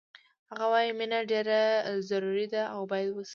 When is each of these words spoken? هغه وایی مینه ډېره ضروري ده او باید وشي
هغه 0.51 0.65
وایی 0.73 0.91
مینه 0.99 1.19
ډېره 1.31 1.59
ضروري 2.09 2.45
ده 2.53 2.63
او 2.73 2.81
باید 2.91 3.09
وشي 3.11 3.29